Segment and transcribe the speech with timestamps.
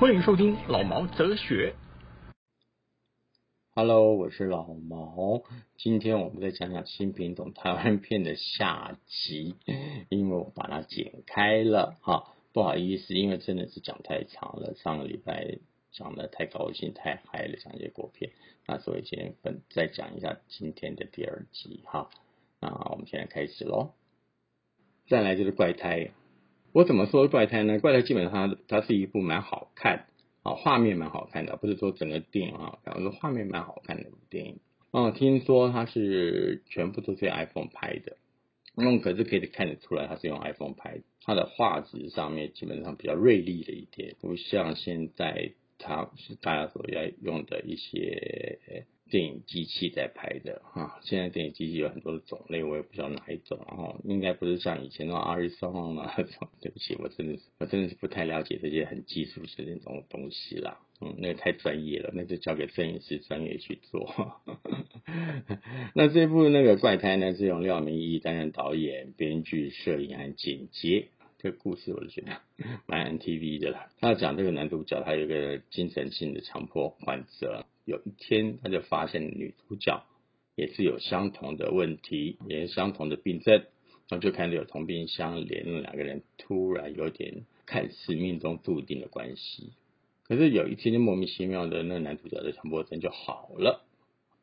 [0.00, 1.74] 欢迎收听老毛哲学。
[3.82, 5.42] Hello，我是老毛。
[5.78, 9.54] 今天我们再讲讲新品种台湾片的下集，
[10.10, 14.74] 因为我把它剪开了哈，不好意思，因为真的是讲太长了。
[14.74, 15.56] 上个礼拜
[15.92, 18.32] 讲的太高兴、太嗨了，讲一些国片，
[18.66, 22.10] 那所以今天本再讲一下今天的第二集哈。
[22.60, 23.92] 那我们现在开始喽。
[25.08, 26.10] 再来就是怪胎，
[26.72, 27.80] 我怎么说怪胎呢？
[27.80, 30.04] 怪胎基本上它是一部蛮好看。
[30.54, 34.58] 画面蛮好看的，不是说整个电影好看，我说画面蛮好看的电影。
[34.90, 38.16] 哦，听说它是全部都是用 iPhone 拍的，
[38.74, 50.98] 那可是可以看得出来它是用 iPhone 拍，它的画质上面基本上比较锐利了一点，不像现在它是大家所要用的一些电影机器在拍的哈。
[51.02, 56.48] 现在电影机器有很多的种类，我也不知道哪一种，然后应该不是像以前那种 R 松啊那种。
[56.62, 60.78] 对不起，我真的是我真的是不太了解这些很技术性的那种东西啦。
[61.00, 64.36] 嗯，那个太专业了，那就交给摄影师专业去做。
[65.94, 71.08] 那这部那个怪胎呢，是用廖明义担任导演、编剧、摄影和剪接。
[71.42, 72.38] 这个故事我就觉得
[72.86, 73.88] 蛮 NTV 的啦。
[73.98, 80.04] 他讲这个男主角，他有一个精神性的强迫患者，有一天他就发现女主角
[80.54, 83.54] 也是有相同的问题，也是相同的病症，
[84.08, 89.72] 然后就看到有同病相怜，两个人突然有点看似命中注定的关系。
[90.24, 93.86] 可是有一天就莫名其妙的，那男主角的强迫症就好了。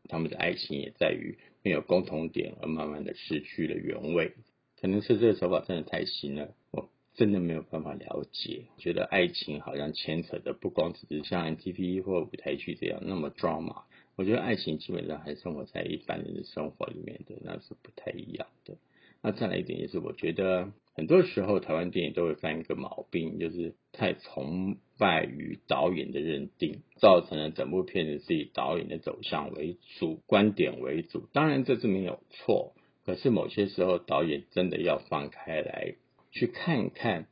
[0.09, 4.31] 他们的爱情也在于没有共同点而慢慢的失去了原味。
[4.79, 8.65] 可能是这个手法真的太新了，我真的没有办法了解。
[8.77, 13.83] 觉得爱情好像牵扯的不光只是像 MTV 或舞台剧这样那么 drama。
[14.15, 18.75] 我觉得爱情基本上还生活在一般人的生活里面的，那是不太一样的。
[19.21, 31.27] 那再来一点，也是我觉得很多时候台湾电影都会犯一个毛病，就是太崇拜于导演的认定，造成了整部片子是以导演的走向为主、观点为主。
[31.33, 32.73] 当然这是没有错，
[33.07, 35.95] 可是某些时候导演真的要放开来
[36.29, 37.29] 去看看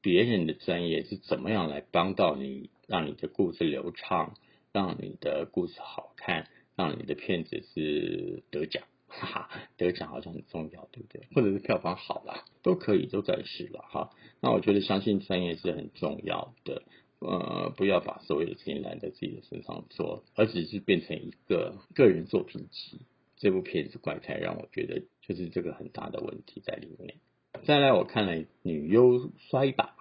[0.00, 4.32] 别人的专业是怎么样来帮到你，让你的故事流畅，
[4.72, 8.84] 让你的故事好看，让你的片子是得奖。
[9.06, 11.26] 哈哈，得奖好像很重要，对不对？
[11.34, 14.08] 或者是票房好了，都可以，都算是了哈。
[14.40, 16.84] 那我觉得相信专业是很重要的，
[17.18, 23.02] 呃，不要把所有的事情揽在自己的身上做，而只是变成一个个人作品集。
[23.36, 27.16] 这部片子怪胎让我觉得就是这个很大的问题在里面。
[27.64, 29.94] 再来，我看了《女优摔吧》，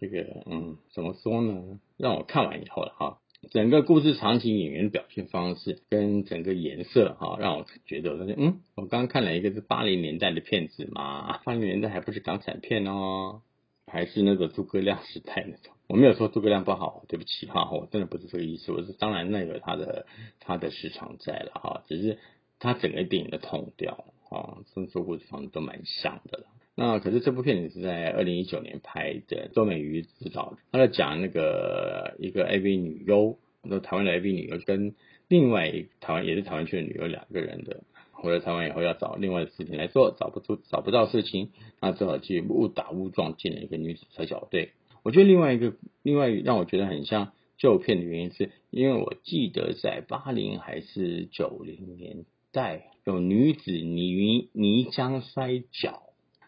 [0.00, 1.78] 这个嗯，怎么说呢？
[1.96, 3.18] 让我看完以后了哈。
[3.50, 13.42] 整个故事场景、演员表现方式跟整个颜色哈，让我觉得嗯，我刚刚看了一个是八零年代的片子嘛，八零年代还不是港产片哦，
[13.86, 15.74] 还是那个诸葛亮时代那种。
[15.88, 18.72] 我没有说诸葛亮不好，对不起哈，我真的不是这个意思。
[18.72, 20.06] 我是当然那个他的
[20.40, 22.18] 他的市场在了哈，只是
[22.64, 26.46] 他整个电影的痛调啊，跟说故事方式都蛮像的了。
[26.74, 34.94] 那可是这部片子是在二零一九年拍的，周美瑜执导，他在讲那个一个 AV 女优，那台湾的 AV 女优跟
[35.28, 37.82] 另外一台湾也是台湾区的女优两个人的，
[38.12, 41.50] 回来台湾以后要找另外的事情来做，找不出找不到事情，
[41.82, 44.70] 那只好去误打误撞进了一个女子摔跤队。
[45.02, 52.24] 我觉得另外一个另外让我觉得很像旧片的原因是，因为我记得在八零还是九零年
[52.54, 56.00] 代有女子泥泥浆摔跤。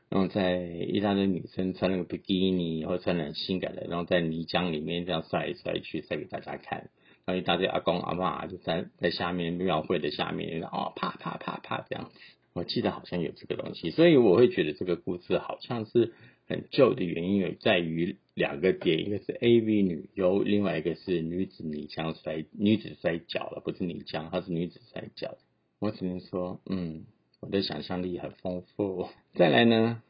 [0.09, 6.91] 然后在一大堆女生穿那个比基尼，或穿的很性感的，然后在泥浆里面这样摔来摔去，摔给大家看。
[7.25, 12.13] 然后一大堆阿公阿妈就在在下面庙会的下面，然后啪啪啪啪这样。
[12.55, 16.15] 我记得好像有这个东西，所以我会觉得这个故事好像是
[16.47, 25.37] 很旧的原因，有在于两个点，一个是 A V 女优，另外一个是女子泥浆摔女子摔跤了，不是泥浆，它是女子摔跤。
[25.79, 27.05] 我只能说，嗯。
[27.39, 29.09] 我的想象力很丰富。
[29.35, 30.03] 再来呢，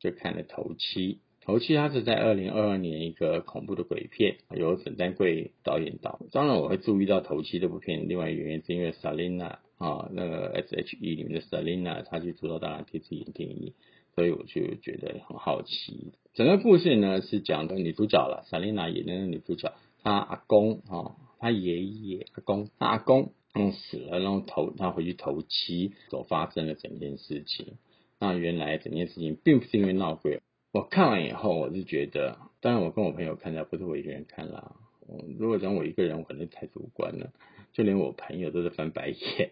[0.00, 1.14] 就看了《头七》。
[1.40, 6.18] 《头七》它是在二零二二年一个恐怖的鬼片，由沈丹桂导演导。
[6.32, 13.72] 当然，我会注意到《头七》这部片，另外一个原因是因为 Selina 啊，那个 S H E 里面的 Selina，她去主导当然替自己演电影，
[14.16, 16.12] 所以我就觉得很好奇。
[16.34, 19.72] 整个故事呢是讲的女主角了，Selina 演的那个女主角，
[20.02, 21.14] 她阿公啊。
[21.38, 27.74] 她爷爷阿公她阿公嗯死了，然后投他回去投妻，所发生的整件事情。
[28.18, 30.40] 那原来整件事情并不是因为闹鬼。
[30.72, 34.76] 我看完以后，我是觉得，当然我跟我朋友看的，不是我一个人看啦。
[35.06, 37.32] 我，如果讲我一个人，我可能太主观了，
[37.72, 39.50] 就连我朋友都在翻白眼，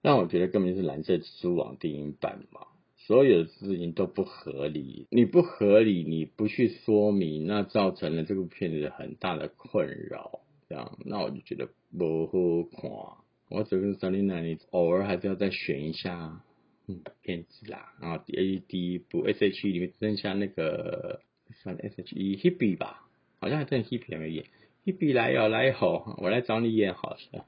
[0.00, 2.62] 那我觉得根本就是蓝色蜘蛛网电影版嘛。
[2.96, 10.40] 所有的事情都不合理，你不合理，你不去说明，那造成了这部片子很大的困扰。
[10.70, 11.68] 这样，那我就觉得
[11.98, 13.23] 不好看。
[13.48, 16.42] 我只跟三零男，你偶尔还是要再选一下。
[16.86, 21.22] 嗯，片子啦，然后第一第一部 S H E 里面剩下那个
[21.62, 23.08] 算 S H E Hebe 吧，
[23.40, 24.44] 好像还剩 Hebe 还没演
[24.84, 27.46] ，Hebe 来哦来哦，我来找你演好了，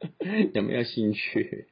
[0.52, 1.68] 有没有兴趣？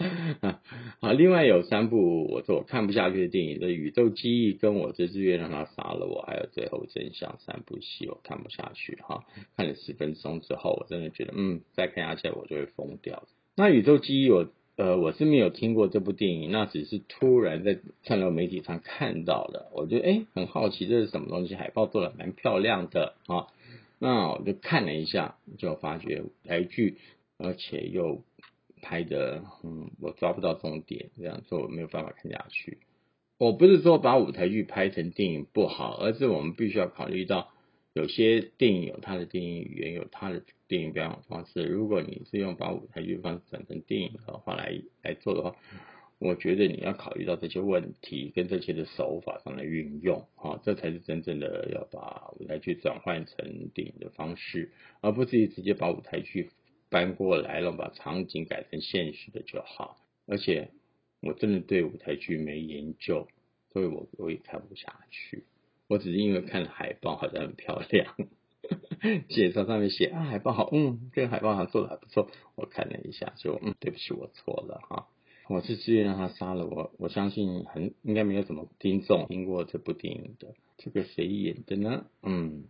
[1.00, 9.24] 好，另外有三部我我看不下去的电影，的《宇宙记忆》跟我这只月让他杀了我，还有最后真相三部戏我看不下去哈，
[9.56, 13.24] 看了十分钟之后，我真的觉得嗯，再看下去我就会疯掉。
[13.56, 14.48] 那《宇宙记忆》我。
[14.76, 19.68] 呃，我是没有听过这部电影，那只是突然在串流媒体上看到的。
[19.74, 23.48] 我觉得哎，很好奇这是什么东西，海报做的蛮漂亮的啊。
[23.98, 26.96] 那我就看了一下，就发觉台剧，
[27.36, 28.22] 而且又
[28.80, 32.78] 拍的，嗯，我抓不到重点，这样做我没有办法看下去。
[33.38, 37.52] 我不是说把舞台剧拍成电影不好，而是我们必须要考虑到。
[37.92, 41.64] 有些电影有它的电影语言，有它的电影表演方式。
[41.64, 45.56] 如果你是用把舞台剧方式转成电影的话来来做的话，
[46.20, 56.50] 我觉得你要考虑到这些问题跟这些的手法上的运用，哈，这才是真正的要把舞台剧转换成电影的方式，而不是直接把舞台剧
[56.90, 59.96] 搬过来了，把场景改成现实的就好。
[60.26, 60.70] 而且
[61.22, 63.28] 我真的对舞台剧没研究，
[63.72, 65.44] 所以我我也看不下去。
[65.88, 68.16] 我只是因为看海报，好像很漂亮，
[69.28, 72.30] 介绍上面写啊海报好，嗯，这个海报好像做的还不错。
[72.54, 75.08] 我看了一下，就嗯，对不起，我错了哈。
[75.48, 80.54] 我是自愿让他杀了我，我相信很应该没有什么听众听过这部电影的。
[80.78, 82.06] 这个谁演的呢？
[82.22, 82.64] 嗯。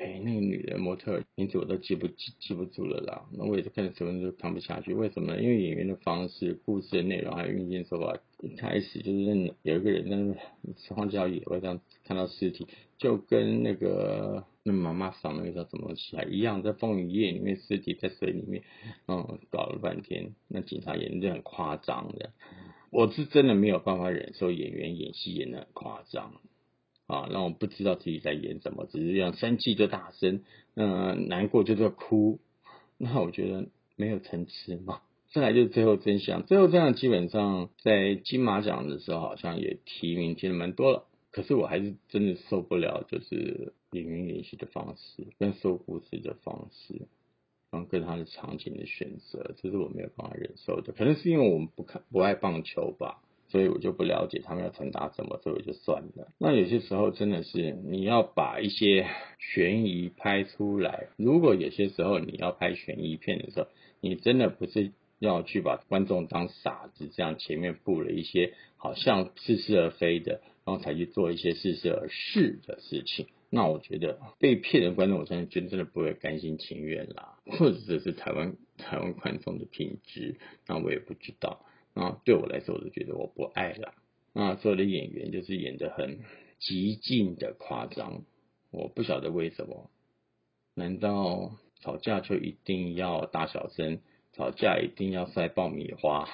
[0.00, 3.26] 哎，那个女人模特名字我都记不记记不住了啦。
[3.36, 5.36] 那我也是看了十分钟看不下去，为什么？
[5.36, 10.34] 因为演员的方式、故事的内容还有运镜手法，一开始就是那有一个人在那
[10.96, 12.66] 荒郊野外这样看到尸体，
[12.96, 18.62] 就跟那个那妈妈桑那个叫什么西一样，在风雨夜里面尸体在水里面，
[19.06, 22.30] 嗯，搞了半天，那警察演的很夸张的，
[22.90, 26.40] 我是真的没有办法忍受演员演戏演的很夸张。
[27.10, 32.38] 啊，让我不知道自己在演什么，只是这样生气就大声，嗯，难过就在哭，
[32.98, 33.66] 那我觉得
[33.96, 35.00] 没有层次嘛。
[35.32, 47.08] 再来就是最后真相，最后真相基本上在金马奖的时候好像也提名提的蛮多了，可是我还是真的受不了，就是演员演戏的方式跟说故事的方式，
[47.70, 50.92] 然后跟他的场景的选择，这是我没有办法忍受的。
[50.92, 53.22] 可能是因为我们不看不爱棒球吧。
[53.50, 56.28] 所以我就不了解他们要传达什么，所以我就算了。
[56.38, 59.06] 那有些时候真的是你要把一些
[59.38, 61.08] 悬疑拍出来。
[61.16, 63.66] 如果有些时候你要拍悬疑片的时候，
[64.00, 73.26] 你真的不是要去把观众当傻子，这样前面布了一些好像似是而非的，然后才去做一些似是而是的事情。
[73.52, 77.40] 那我觉得被骗的观众，我真的觉得真的不会甘心情愿啦。
[77.46, 80.36] 或者这是台湾台湾观众的品质，
[80.68, 81.66] 那我也不知道。
[82.00, 83.94] 啊，对我来说，我就觉得我不爱了。
[84.32, 86.20] 啊，所有的演员就是演得很
[86.58, 88.22] 极尽的夸张，
[88.70, 89.90] 我不晓得为什么。
[90.74, 94.00] 难道吵架就一定要大小声？
[94.32, 96.26] 吵架一定要塞爆米花？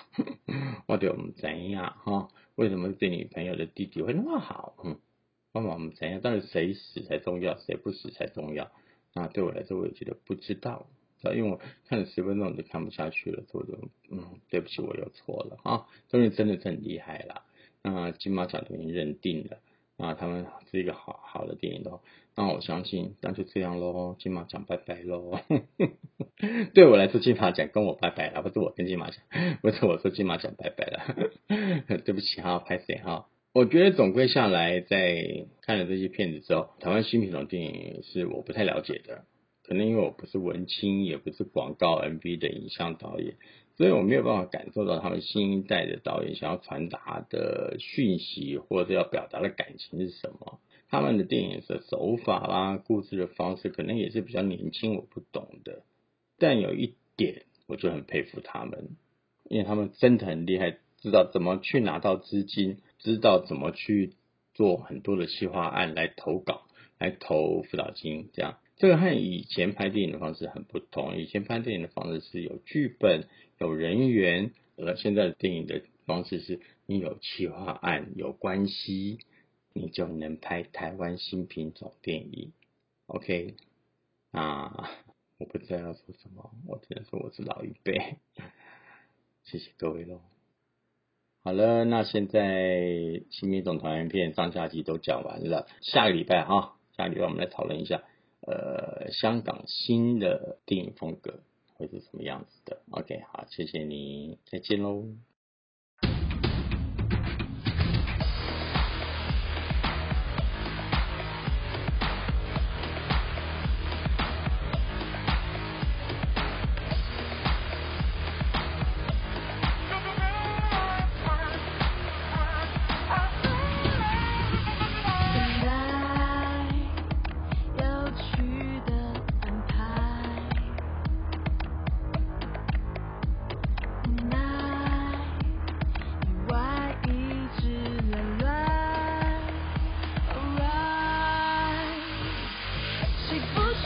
[0.87, 1.97] 或 者我们怎样？
[2.05, 4.77] 哈，为什么对女朋友的弟弟会那么好？
[4.85, 5.01] 嗯，
[5.51, 6.21] 爸爸我们怎样？
[6.21, 7.59] 到底谁死才重要？
[7.59, 8.71] 谁不死才重要？
[9.15, 10.87] 那对我来说，我也觉得不知道。
[11.35, 13.78] 因为我看了十分钟就看不下去了，所以就
[14.11, 15.87] 嗯，对不起，我又错了啊！
[16.09, 17.42] 终于真的很厉害了，
[17.83, 19.59] 那金马奖都已经认定了
[19.97, 22.00] 啊，他们是一个好好的电影喽。
[22.38, 25.40] 那我相信，那就这样喽，金马奖拜拜喽。
[26.75, 29.18] 对我来说，金马奖跟我拜拜了，不是我跟金马奖，
[29.62, 31.99] 不是我说金马奖拜拜了。
[32.04, 33.26] 对不起哈，拍谁哈？
[33.54, 39.25] 我觉得总归下来，在看了这些片子之后，台湾新品种电影是我不太了解的。
[39.67, 43.35] 可能因为我不是文青，也不是广告 MV 的影像导演，
[43.77, 50.61] 所以我没有办法感受到他们新一代的导演想要传达的讯息，或者要表达的感情是什么。
[50.89, 55.83] 他们的电影的手法啦，故事的方式，可能也是比较年轻，我不懂的。
[56.39, 58.91] 但有一点，我就很佩服他们，
[59.49, 64.13] 因为他们真的很厉害，知道怎么去拿到资金，知道怎么去
[64.55, 66.69] 做很多的企划案来投稿，
[67.01, 68.59] 来投辅导金，这样。
[68.76, 71.16] 这个和以前拍电影的方式很不同。
[71.16, 73.25] 以前拍电影的方式是有剧本、
[73.59, 79.18] 有人员，而现在的电影的方式是你有企划案、有关系，
[79.73, 82.52] 你就能拍台湾新品种电影。
[83.06, 83.54] OK，
[84.30, 84.90] 啊，
[85.38, 88.16] 我不知道要说什么，我只能说我是老一辈。
[89.45, 90.21] 谢谢各位喽。
[91.45, 98.02] 好了，那现在新品种团圆片上下集都讲完了，下个礼拜哈，下个礼拜我们来讨论一下，
[98.47, 101.41] 呃，香港新的电影风格
[101.75, 102.81] 会是什么样子的。
[102.91, 105.05] OK，好，谢谢你，再见喽。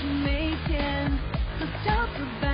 [0.00, 1.12] 是每天
[1.58, 2.49] 都找着到。